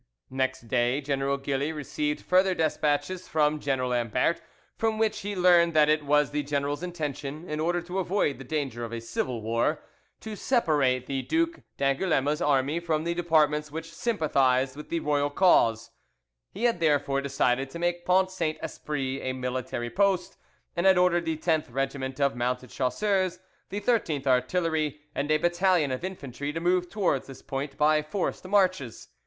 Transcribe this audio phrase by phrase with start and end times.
[0.31, 4.41] Next day General Gilly received further despatches from General Ambert,
[4.75, 8.43] from which he learned that it was the general's intention, in order to avoid the
[8.43, 9.83] danger of a civil war,
[10.21, 15.91] to separate the Duc d'Angouleme's army from the departments which sympathised with the royal cause;
[16.49, 20.35] he had therefore decided to make Pont Saint Esprit a military post,
[20.75, 23.37] and had ordered the 10th Regiment of mounted chasseurs,
[23.69, 28.47] the 13th artillery, and a battalion of infantry to move towards this point by forced
[28.47, 29.09] marches.